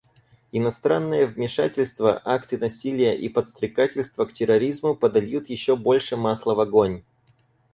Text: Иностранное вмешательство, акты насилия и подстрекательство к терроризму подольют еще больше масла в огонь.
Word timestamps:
Иностранное 0.51 1.27
вмешательство, 1.27 2.19
акты 2.25 2.57
насилия 2.57 3.15
и 3.15 3.29
подстрекательство 3.29 4.25
к 4.25 4.33
терроризму 4.33 4.95
подольют 4.95 5.47
еще 5.47 5.75
больше 5.75 6.17
масла 6.17 6.55
в 6.55 6.59
огонь. 6.59 7.03